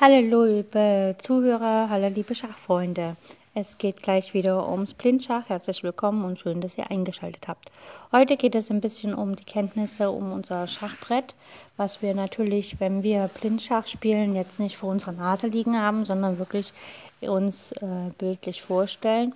Hallo 0.00 0.44
liebe 0.44 1.14
Zuhörer, 1.18 1.88
hallo 1.88 2.08
liebe 2.08 2.34
Schachfreunde. 2.34 3.16
Es 3.54 3.78
geht 3.78 4.02
gleich 4.02 4.34
wieder 4.34 4.68
ums 4.68 4.94
Blindschach. 4.94 5.48
Herzlich 5.48 5.84
willkommen 5.84 6.24
und 6.24 6.40
schön, 6.40 6.60
dass 6.60 6.76
ihr 6.76 6.90
eingeschaltet 6.90 7.46
habt. 7.46 7.70
Heute 8.10 8.36
geht 8.36 8.56
es 8.56 8.70
ein 8.70 8.80
bisschen 8.80 9.14
um 9.14 9.36
die 9.36 9.44
Kenntnisse 9.44 10.10
um 10.10 10.32
unser 10.32 10.66
Schachbrett, 10.66 11.36
was 11.76 12.02
wir 12.02 12.14
natürlich, 12.14 12.80
wenn 12.80 13.04
wir 13.04 13.28
Blindschach 13.28 13.86
spielen, 13.86 14.34
jetzt 14.34 14.58
nicht 14.58 14.76
vor 14.76 14.90
unserer 14.90 15.12
Nase 15.12 15.46
liegen 15.46 15.80
haben, 15.80 16.04
sondern 16.04 16.38
wirklich 16.38 16.72
uns 17.20 17.70
äh, 17.72 18.10
bildlich 18.18 18.62
vorstellen. 18.62 19.34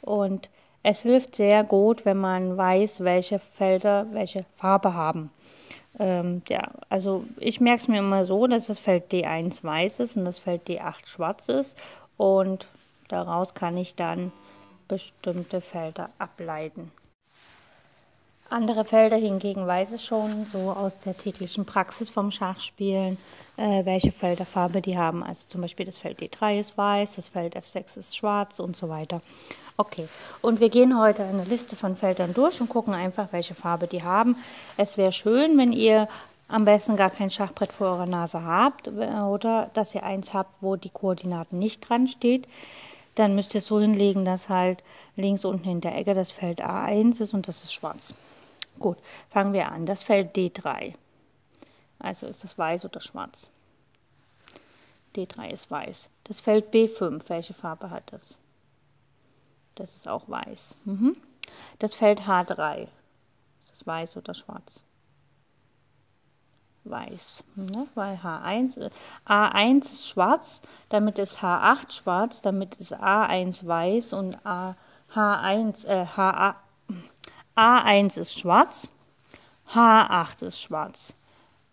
Und 0.00 0.48
es 0.82 1.02
hilft 1.02 1.36
sehr 1.36 1.62
gut, 1.62 2.04
wenn 2.04 2.18
man 2.18 2.56
weiß, 2.56 3.04
welche 3.04 3.38
Felder 3.38 4.06
welche 4.12 4.44
Farbe 4.56 4.94
haben. 4.94 5.30
Ähm, 5.98 6.42
ja, 6.48 6.70
also 6.88 7.24
ich 7.38 7.60
merke 7.60 7.80
es 7.82 7.88
mir 7.88 7.98
immer 7.98 8.24
so, 8.24 8.46
dass 8.46 8.68
das 8.68 8.78
Feld 8.78 9.12
D1 9.12 9.64
weiß 9.64 10.00
ist 10.00 10.16
und 10.16 10.24
das 10.24 10.38
Feld 10.38 10.68
D8 10.68 11.06
schwarz 11.06 11.48
ist 11.48 11.80
und 12.16 12.68
daraus 13.08 13.54
kann 13.54 13.76
ich 13.76 13.96
dann 13.96 14.32
bestimmte 14.86 15.60
Felder 15.60 16.10
ableiten. 16.18 16.92
Andere 18.50 18.86
Felder 18.86 19.18
hingegen 19.18 19.66
weiß 19.66 19.92
ich 19.92 20.02
schon 20.02 20.46
so 20.46 20.70
aus 20.70 20.98
der 20.98 21.14
täglichen 21.14 21.66
Praxis 21.66 22.08
vom 22.08 22.30
Schachspielen, 22.30 23.18
äh, 23.58 23.84
welche 23.84 24.10
Felderfarbe 24.10 24.80
die 24.80 24.96
haben. 24.96 25.22
Also 25.22 25.44
zum 25.48 25.60
Beispiel 25.60 25.84
das 25.84 25.98
Feld 25.98 26.22
D3 26.22 26.58
ist 26.58 26.78
weiß, 26.78 27.16
das 27.16 27.28
Feld 27.28 27.56
F6 27.56 27.98
ist 27.98 28.16
schwarz 28.16 28.58
und 28.58 28.74
so 28.74 28.88
weiter. 28.88 29.20
Okay, 29.76 30.08
und 30.40 30.60
wir 30.60 30.70
gehen 30.70 30.98
heute 30.98 31.24
eine 31.24 31.44
Liste 31.44 31.76
von 31.76 31.94
Feldern 31.94 32.32
durch 32.32 32.58
und 32.58 32.70
gucken 32.70 32.94
einfach, 32.94 33.28
welche 33.32 33.54
Farbe 33.54 33.86
die 33.86 34.02
haben. 34.02 34.34
Es 34.78 34.96
wäre 34.96 35.12
schön, 35.12 35.58
wenn 35.58 35.74
ihr 35.74 36.08
am 36.48 36.64
besten 36.64 36.96
gar 36.96 37.10
kein 37.10 37.30
Schachbrett 37.30 37.70
vor 37.70 37.88
eurer 37.88 38.06
Nase 38.06 38.42
habt 38.44 38.88
oder 38.88 39.70
dass 39.74 39.94
ihr 39.94 40.04
eins 40.04 40.32
habt, 40.32 40.62
wo 40.62 40.76
die 40.76 40.88
Koordinaten 40.88 41.58
nicht 41.58 41.86
dran 41.86 42.08
steht. 42.08 42.48
Dann 43.14 43.34
müsst 43.34 43.54
ihr 43.54 43.58
es 43.58 43.66
so 43.66 43.78
hinlegen, 43.78 44.24
dass 44.24 44.48
halt 44.48 44.82
links 45.16 45.44
unten 45.44 45.68
in 45.68 45.82
der 45.82 45.98
Ecke 45.98 46.14
das 46.14 46.30
Feld 46.30 46.64
A1 46.64 47.20
ist 47.20 47.34
und 47.34 47.46
das 47.46 47.64
ist 47.64 47.74
schwarz. 47.74 48.14
Gut, 48.78 48.98
fangen 49.28 49.52
wir 49.52 49.70
an. 49.70 49.86
Das 49.86 50.02
Feld 50.02 50.36
D3. 50.36 50.94
Also 51.98 52.26
ist 52.26 52.44
das 52.44 52.56
weiß 52.56 52.84
oder 52.84 53.00
schwarz. 53.00 53.50
D3 55.16 55.50
ist 55.50 55.70
weiß. 55.70 56.08
Das 56.24 56.40
Feld 56.40 56.72
B5, 56.72 57.28
welche 57.28 57.54
Farbe 57.54 57.90
hat 57.90 58.12
das? 58.12 58.36
Das 59.74 59.94
ist 59.94 60.06
auch 60.06 60.28
weiß. 60.28 60.76
Mhm. 60.84 61.16
Das 61.78 61.94
Feld 61.94 62.22
H3. 62.22 62.82
Ist 62.82 62.90
das 63.72 63.86
weiß 63.86 64.16
oder 64.16 64.34
schwarz? 64.34 64.82
Weiß. 66.84 67.44
Ne? 67.56 67.86
Weil 67.94 68.16
H1, 68.16 68.78
äh, 68.80 68.90
A1 69.26 69.84
ist 69.84 70.08
schwarz, 70.08 70.60
damit 70.88 71.18
ist 71.18 71.38
H8 71.38 71.92
schwarz, 71.92 72.40
damit 72.40 72.76
ist 72.76 72.94
A1 72.94 73.66
weiß 73.66 74.12
und 74.12 74.34
A, 74.46 74.76
H1, 75.14 75.84
äh, 75.86 76.06
HA, 76.06 76.56
A1 77.58 78.16
ist 78.16 78.38
schwarz, 78.38 78.88
H8 79.74 80.46
ist 80.46 80.60
schwarz. 80.60 81.12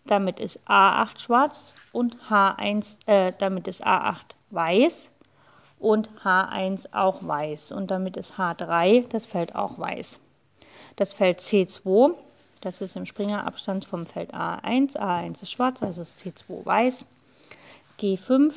Damit 0.04 0.40
ist 0.40 0.58
A8 0.68 1.20
schwarz 1.20 1.74
und 1.92 2.16
H1, 2.28 2.98
äh, 3.06 3.32
damit 3.38 3.68
ist 3.68 3.86
A8 3.86 4.34
weiß 4.50 5.12
und 5.78 6.10
H1 6.24 6.92
auch 6.92 7.24
weiß 7.24 7.70
und 7.70 7.92
damit 7.92 8.16
ist 8.16 8.32
H3 8.32 9.06
das 9.10 9.26
Feld 9.26 9.54
auch 9.54 9.78
weiß. 9.78 10.18
Das 10.96 11.12
Feld 11.12 11.38
C2, 11.38 12.14
das 12.62 12.80
ist 12.80 12.96
im 12.96 13.06
Springerabstand 13.06 13.84
vom 13.84 14.06
Feld 14.06 14.34
A1, 14.34 14.96
A1 14.96 15.40
ist 15.42 15.52
schwarz, 15.52 15.84
also 15.84 16.02
ist 16.02 16.18
C2 16.18 16.66
weiß. 16.66 17.04
G5, 18.00 18.54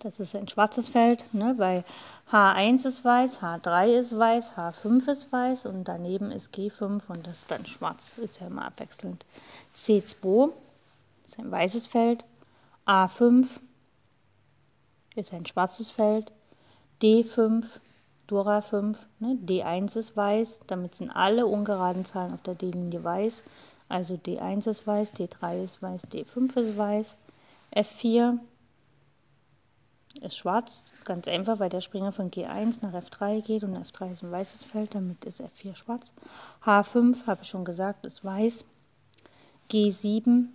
das 0.00 0.20
ist 0.20 0.34
ein 0.36 0.48
schwarzes 0.48 0.88
Feld, 0.88 1.24
ne, 1.32 1.54
weil 1.56 1.84
H1 2.30 2.86
ist 2.86 3.04
weiß, 3.04 3.40
H3 3.40 3.98
ist 3.98 4.16
weiß, 4.16 4.52
H5 4.56 5.10
ist 5.10 5.32
weiß 5.32 5.66
und 5.66 5.84
daneben 5.84 6.30
ist 6.30 6.54
G5 6.54 7.08
und 7.08 7.26
das 7.26 7.40
ist 7.40 7.50
dann 7.50 7.66
schwarz, 7.66 8.18
ist 8.18 8.40
ja 8.40 8.46
immer 8.46 8.66
abwechselnd. 8.66 9.24
C2 9.74 10.52
ist 11.26 11.38
ein 11.38 11.50
weißes 11.50 11.86
Feld, 11.86 12.24
A5 12.86 13.48
ist 15.16 15.32
ein 15.32 15.46
schwarzes 15.46 15.90
Feld, 15.90 16.30
D5, 17.02 17.66
Dora 18.26 18.60
5, 18.60 19.06
ne, 19.20 19.38
D1 19.44 19.96
ist 19.96 20.16
weiß, 20.16 20.60
damit 20.66 20.94
sind 20.94 21.10
alle 21.10 21.46
ungeraden 21.46 22.04
Zahlen 22.04 22.34
auf 22.34 22.42
der 22.42 22.54
D-Linie 22.54 23.02
weiß, 23.02 23.42
also 23.88 24.14
D1 24.14 24.68
ist 24.68 24.86
weiß, 24.86 25.14
D3 25.14 25.64
ist 25.64 25.82
weiß, 25.82 26.02
D5 26.08 26.56
ist 26.58 26.76
weiß, 26.76 27.16
F4 27.74 28.38
ist 30.20 30.36
schwarz, 30.36 30.90
ganz 31.04 31.28
einfach, 31.28 31.58
weil 31.58 31.70
der 31.70 31.80
Springer 31.80 32.12
von 32.12 32.30
G1 32.30 32.78
nach 32.82 32.94
F3 32.94 33.42
geht 33.42 33.62
und 33.62 33.76
F3 33.76 34.12
ist 34.12 34.22
ein 34.22 34.32
weißes 34.32 34.64
Feld, 34.64 34.94
damit 34.94 35.24
ist 35.24 35.40
F4 35.40 35.76
schwarz. 35.76 36.12
H5, 36.64 37.26
habe 37.26 37.42
ich 37.42 37.48
schon 37.48 37.64
gesagt, 37.64 38.04
ist 38.04 38.24
weiß. 38.24 38.64
G7 39.70 40.48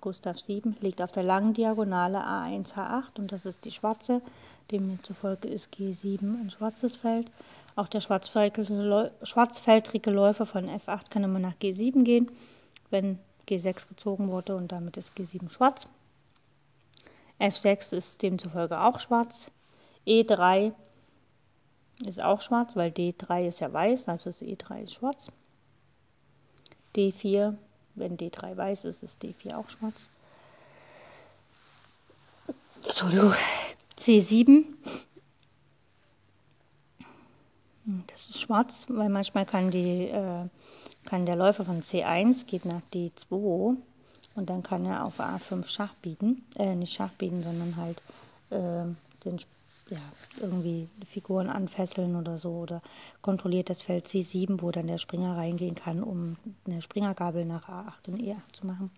Gustav 0.00 0.38
7 0.38 0.76
liegt 0.80 1.02
auf 1.02 1.10
der 1.10 1.24
langen 1.24 1.54
Diagonale 1.54 2.18
A1, 2.18 2.74
H8 2.74 3.18
und 3.18 3.32
das 3.32 3.44
ist 3.44 3.64
die 3.64 3.72
schwarze. 3.72 4.22
Demzufolge 4.70 5.48
ist 5.48 5.74
G7 5.74 6.40
ein 6.40 6.50
schwarzes 6.50 6.96
Feld. 6.96 7.30
Auch 7.74 7.88
der 7.88 8.00
schwarzfeldrige 8.00 10.10
Läufer 10.10 10.46
von 10.46 10.68
F8 10.68 11.10
kann 11.10 11.24
immer 11.24 11.38
nach 11.38 11.54
G7 11.54 12.04
gehen, 12.04 12.30
wenn 12.90 13.18
G6 13.48 13.88
gezogen 13.88 14.30
wurde 14.30 14.56
und 14.56 14.72
damit 14.72 14.96
ist 14.96 15.16
G7 15.16 15.50
schwarz. 15.50 15.88
F6 17.40 17.94
ist 17.94 18.22
demzufolge 18.22 18.80
auch 18.80 18.98
schwarz. 18.98 19.50
E3 20.06 20.72
ist 22.04 22.22
auch 22.22 22.40
schwarz, 22.40 22.76
weil 22.76 22.90
D3 22.90 23.46
ist 23.46 23.60
ja 23.60 23.72
weiß, 23.72 24.08
also 24.08 24.30
ist 24.30 24.42
E3 24.42 24.84
ist 24.84 24.94
schwarz. 24.94 25.30
D4 26.96 27.56
wenn 27.98 28.16
D3 28.16 28.56
weiß 28.56 28.84
ist, 28.84 29.02
ist 29.02 29.22
D4 29.22 29.56
auch 29.56 29.68
schwarz. 29.68 30.08
Entschuldigung. 32.84 33.34
C7. 33.98 34.64
Das 38.06 38.28
ist 38.28 38.40
schwarz, 38.40 38.86
weil 38.88 39.08
manchmal 39.08 39.46
kann, 39.46 39.70
die, 39.70 40.08
äh, 40.08 40.46
kann 41.06 41.26
der 41.26 41.36
Läufer 41.36 41.64
von 41.64 41.82
C1 41.82 42.46
geht 42.46 42.64
nach 42.64 42.82
D2 42.92 43.76
und 44.38 44.48
dann 44.48 44.62
kann 44.62 44.86
er 44.86 45.04
auf 45.04 45.20
A5 45.20 45.68
Schach 45.68 45.94
bieten. 45.94 46.44
Äh, 46.56 46.76
nicht 46.76 46.94
Schach 46.94 47.10
bieten, 47.12 47.42
sondern 47.42 47.76
halt 47.76 48.00
äh, 48.50 48.84
den 49.24 49.38
ja, 49.90 50.00
irgendwie 50.40 50.88
Figuren 51.10 51.48
anfesseln 51.48 52.14
oder 52.14 52.38
so 52.38 52.50
oder 52.50 52.82
kontrolliert 53.22 53.70
das 53.70 53.82
Feld 53.82 54.06
C7, 54.06 54.62
wo 54.62 54.70
dann 54.70 54.86
der 54.86 54.98
Springer 54.98 55.36
reingehen 55.36 55.74
kann, 55.74 56.02
um 56.02 56.36
eine 56.66 56.82
Springergabel 56.82 57.44
nach 57.44 57.68
A8 57.68 58.08
und 58.08 58.20
E8 58.20 58.52
zu 58.52 58.66
machen. 58.66 58.90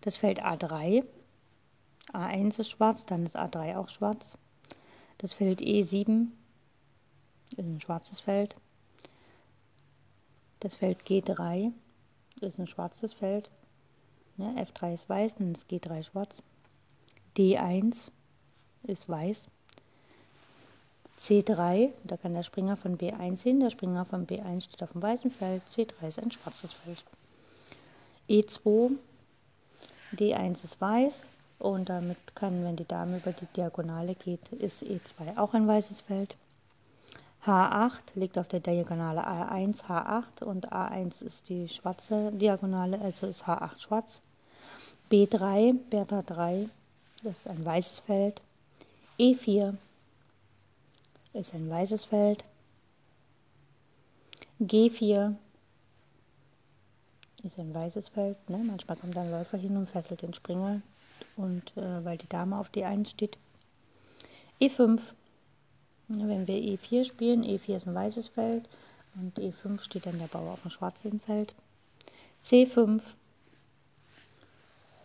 Das 0.00 0.16
Feld 0.16 0.44
A3, 0.44 1.04
A1 2.12 2.60
ist 2.60 2.70
schwarz, 2.70 3.06
dann 3.06 3.26
ist 3.26 3.36
A3 3.36 3.76
auch 3.76 3.88
schwarz. 3.88 4.38
Das 5.18 5.32
Feld 5.32 5.60
E7 5.60 6.28
ist 7.50 7.58
ein 7.58 7.80
schwarzes 7.80 8.20
Feld. 8.20 8.56
Das 10.66 10.74
Feld 10.74 10.98
G3 11.06 11.70
ist 12.40 12.58
ein 12.58 12.66
schwarzes 12.66 13.12
Feld. 13.12 13.48
Ne, 14.36 14.66
F3 14.66 14.94
ist 14.94 15.08
weiß, 15.08 15.36
dann 15.36 15.52
ist 15.52 15.70
G3 15.70 16.02
schwarz. 16.02 16.42
D1 17.36 18.10
ist 18.82 19.08
weiß. 19.08 19.46
C3, 21.20 21.90
da 22.02 22.16
kann 22.16 22.34
der 22.34 22.42
Springer 22.42 22.76
von 22.76 22.98
B1 22.98 23.42
hin, 23.42 23.60
der 23.60 23.70
Springer 23.70 24.04
von 24.06 24.26
B1 24.26 24.62
steht 24.62 24.82
auf 24.82 24.90
dem 24.90 25.02
weißen 25.02 25.30
Feld, 25.30 25.62
C3 25.68 26.08
ist 26.08 26.18
ein 26.18 26.32
schwarzes 26.32 26.72
Feld. 26.72 27.04
E2, 28.28 28.96
D1 30.16 30.64
ist 30.64 30.80
weiß 30.80 31.28
und 31.60 31.88
damit 31.90 32.18
kann, 32.34 32.64
wenn 32.64 32.74
die 32.74 32.88
Dame 32.88 33.18
über 33.18 33.30
die 33.30 33.46
Diagonale 33.54 34.16
geht, 34.16 34.48
ist 34.50 34.82
E2 34.82 35.38
auch 35.38 35.54
ein 35.54 35.68
weißes 35.68 36.00
Feld. 36.00 36.36
H8 37.46 37.92
liegt 38.16 38.38
auf 38.38 38.48
der 38.48 38.58
Diagonale 38.58 39.24
A1, 39.24 39.84
H8 39.84 40.42
und 40.42 40.72
A1 40.72 41.22
ist 41.22 41.48
die 41.48 41.68
schwarze 41.68 42.32
Diagonale, 42.32 43.00
also 43.00 43.28
ist 43.28 43.44
H8 43.44 43.78
schwarz. 43.78 44.20
B3, 45.12 45.74
Bertha 45.88 46.22
3, 46.22 46.68
das 47.22 47.38
ist 47.38 47.46
ein 47.48 47.64
weißes 47.64 48.00
Feld. 48.00 48.40
E4 49.20 49.76
ist 51.34 51.54
ein 51.54 51.70
weißes 51.70 52.06
Feld. 52.06 52.44
G4 54.60 55.34
ist 57.44 57.58
ein 57.60 57.72
weißes 57.72 58.08
Feld. 58.08 58.50
Ne? 58.50 58.58
Manchmal 58.58 58.96
kommt 58.96 59.16
ein 59.16 59.30
Läufer 59.30 59.58
hin 59.58 59.76
und 59.76 59.88
fesselt 59.88 60.22
den 60.22 60.34
Springer, 60.34 60.80
und 61.36 61.76
äh, 61.76 62.04
weil 62.04 62.18
die 62.18 62.28
Dame 62.28 62.58
auf 62.58 62.70
D1 62.70 63.10
steht. 63.10 63.38
E5 64.60 65.00
wenn 66.08 66.46
wir 66.46 66.56
E4 66.56 67.04
spielen, 67.04 67.44
E4 67.44 67.76
ist 67.76 67.86
ein 67.86 67.94
weißes 67.94 68.28
Feld, 68.28 68.68
Und 69.16 69.38
E5 69.38 69.80
steht 69.80 70.06
dann 70.06 70.18
der 70.18 70.26
Bauer 70.26 70.52
auf 70.52 70.62
dem 70.62 70.70
schwarzen 70.70 71.20
Feld. 71.20 71.54
C5. 72.44 73.02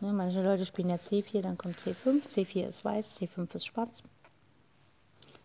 Ne, 0.01 0.13
manche 0.13 0.43
Leute 0.43 0.65
spielen 0.65 0.89
ja 0.89 0.97
C4, 0.97 1.41
dann 1.41 1.57
kommt 1.57 1.77
C5. 1.77 2.27
C4 2.27 2.67
ist 2.67 2.83
weiß, 2.83 3.19
C5 3.19 3.55
ist 3.55 3.65
schwarz. 3.65 4.03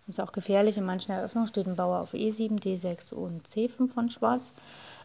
Ist 0.08 0.20
auch 0.20 0.32
gefährlich. 0.32 0.76
In 0.76 0.84
manchen 0.84 1.12
Eröffnungen 1.12 1.48
steht 1.48 1.66
ein 1.66 1.76
Bauer 1.76 2.00
auf 2.00 2.14
E7, 2.14 2.60
D6 2.60 3.12
und 3.12 3.46
C5 3.46 3.88
von 3.88 4.08
Schwarz. 4.08 4.52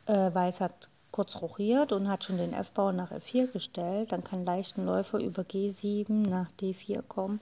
Äh, 0.05 0.33
weiß 0.33 0.59
hat 0.59 0.89
kurz 1.11 1.41
rochiert 1.41 1.91
und 1.91 2.07
hat 2.07 2.23
schon 2.23 2.37
den 2.37 2.53
F-Bauer 2.53 2.93
nach 2.93 3.11
F4 3.11 3.47
gestellt. 3.47 4.11
Dann 4.11 4.23
kann 4.23 4.45
leicht 4.45 4.77
ein 4.77 4.85
Läufer 4.85 5.19
über 5.19 5.41
G7 5.43 6.11
nach 6.11 6.47
D4 6.59 7.01
kommen 7.01 7.39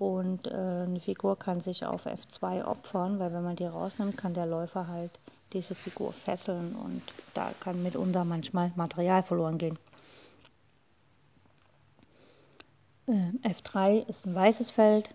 und 0.00 0.46
äh, 0.46 0.50
eine 0.50 0.98
Figur 0.98 1.38
kann 1.38 1.60
sich 1.60 1.84
auf 1.84 2.06
F2 2.06 2.64
opfern, 2.64 3.18
weil 3.18 3.34
wenn 3.34 3.44
man 3.44 3.56
die 3.56 3.66
rausnimmt, 3.66 4.16
kann 4.16 4.32
der 4.32 4.46
Läufer 4.46 4.88
halt 4.88 5.10
diese 5.52 5.74
Figur 5.74 6.14
fesseln 6.14 6.74
und 6.74 7.02
da 7.34 7.52
kann 7.60 7.82
mitunter 7.82 8.24
manchmal 8.24 8.72
Material 8.76 9.22
verloren 9.22 9.58
gehen. 9.58 9.78
Äh, 13.06 13.30
F3 13.46 14.08
ist 14.08 14.24
ein 14.24 14.34
weißes 14.34 14.70
Feld, 14.70 15.14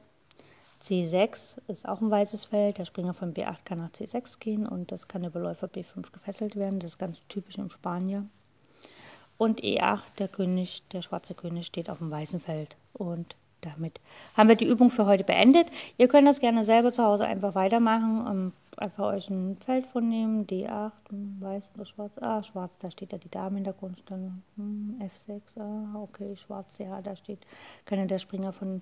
C6 0.83 1.57
ist 1.67 1.89
auch 1.89 1.99
ein 1.99 2.11
weißes 2.11 2.45
Feld, 2.45 2.77
der 2.77 2.85
Springer 2.85 3.15
von 3.15 3.33
B8 3.33 3.65
kann 3.65 3.79
nach 3.79 3.89
C6 3.89 4.37
gehen 4.37 4.67
und 4.67 4.91
das 4.91 5.07
kann 5.07 5.23
über 5.23 5.39
Läufer 5.39 5.65
B5 5.65 6.11
gefesselt 6.11 6.55
werden, 6.55 6.79
das 6.79 6.91
ist 6.91 6.99
ganz 6.99 7.21
typisch 7.27 7.57
im 7.57 7.71
Spanier. 7.71 8.23
Und 9.39 9.61
E8, 9.61 10.03
der 10.19 10.27
König, 10.27 10.87
der 10.89 11.01
schwarze 11.01 11.33
König 11.33 11.65
steht 11.65 11.89
auf 11.89 11.97
dem 11.97 12.11
weißen 12.11 12.39
Feld 12.39 12.77
und 12.93 13.35
damit 13.65 13.99
haben 14.37 14.49
wir 14.49 14.55
die 14.55 14.67
Übung 14.67 14.89
für 14.89 15.05
heute 15.05 15.23
beendet. 15.23 15.67
Ihr 15.97 16.07
könnt 16.07 16.27
das 16.27 16.39
gerne 16.39 16.63
selber 16.63 16.91
zu 16.91 17.03
Hause 17.03 17.25
einfach 17.25 17.55
weitermachen 17.55 18.53
einfach 18.77 19.13
euch 19.13 19.29
ein 19.29 19.57
Feld 19.65 19.85
vornehmen, 19.87 20.45
D8, 20.45 20.91
hm, 21.09 21.37
weiß 21.39 21.69
oder 21.75 21.85
schwarz, 21.85 22.11
ah, 22.21 22.43
schwarz, 22.43 22.77
da 22.79 22.91
steht 22.91 23.11
ja 23.11 23.17
die 23.17 23.29
Dame 23.29 23.57
in 23.57 23.63
der 23.63 23.73
Grundstellung, 23.73 24.41
hm, 24.55 24.99
F6, 25.01 25.41
ah, 25.59 26.01
okay, 26.01 26.35
schwarz, 26.35 26.77
ja, 26.77 27.01
da 27.01 27.15
steht, 27.15 27.39
kann 27.85 28.07
der 28.07 28.19
Springer 28.19 28.53
von 28.53 28.81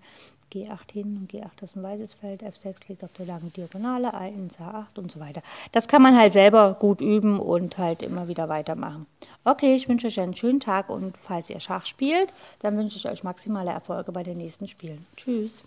G8 0.54 0.92
hin 0.92 1.18
und 1.18 1.32
G8 1.32 1.64
ist 1.64 1.76
ein 1.76 1.84
weißes 1.84 2.14
Feld, 2.14 2.44
F6 2.44 2.76
liegt 2.88 3.04
auf 3.04 3.14
der 3.14 3.26
langen 3.26 3.52
Diagonale, 3.54 4.14
A1, 4.14 4.58
A8 4.60 5.00
und 5.00 5.12
so 5.12 5.20
weiter. 5.20 5.42
Das 5.72 5.88
kann 5.88 6.02
man 6.02 6.18
halt 6.18 6.34
selber 6.34 6.76
gut 6.80 7.02
üben 7.02 7.40
und 7.40 7.78
halt 7.78 8.04
immer 8.04 8.28
wieder 8.28 8.50
weitermachen. 8.50 9.08
Okay, 9.44 9.76
ich 9.76 9.90
wünsche 9.90 10.08
euch 10.08 10.20
einen 10.20 10.36
schönen 10.36 10.60
Tag 10.60 10.90
und 10.90 11.18
falls 11.18 11.50
ihr 11.50 11.60
Schach 11.60 11.86
spielt, 11.86 12.34
dann 12.60 12.78
wünsche 12.78 12.98
ich 12.98 13.08
euch 13.08 13.24
maximale 13.24 13.72
Erfolge 13.72 14.12
bei 14.12 14.24
den 14.24 14.38
nächsten 14.38 14.68
Spielen. 14.68 15.06
Tschüss. 15.16 15.64